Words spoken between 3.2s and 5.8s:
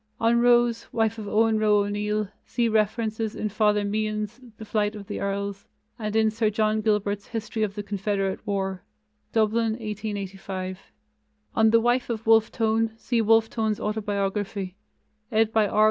in Father Meehan's The Flight of the Earls,